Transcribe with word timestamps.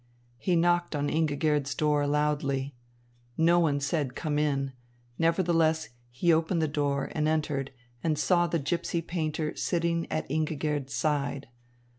He 0.39 0.55
knocked 0.55 0.95
on 0.95 1.11
Ingigerd's 1.11 1.75
door 1.75 2.07
loudly. 2.07 2.73
No 3.37 3.59
one 3.59 3.79
said 3.79 4.15
"Come 4.15 4.39
in." 4.39 4.71
Nevertheless 5.19 5.89
he 6.09 6.33
opened 6.33 6.59
the 6.59 6.67
door 6.67 7.11
and 7.13 7.27
entered 7.27 7.69
and 8.03 8.17
saw 8.17 8.47
the 8.47 8.59
gypsy 8.59 9.05
painter 9.05 9.55
sitting 9.55 10.07
at 10.11 10.27
Ingigerd's 10.27 10.95
side. 10.95 11.49